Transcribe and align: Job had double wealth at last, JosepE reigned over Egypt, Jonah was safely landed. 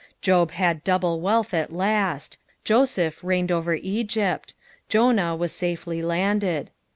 Job 0.19 0.49
had 0.49 0.83
double 0.83 1.21
wealth 1.21 1.53
at 1.53 1.71
last, 1.71 2.39
JosepE 2.65 3.21
reigned 3.21 3.51
over 3.51 3.75
Egypt, 3.75 4.55
Jonah 4.89 5.35
was 5.35 5.51
safely 5.51 6.01
landed. 6.01 6.71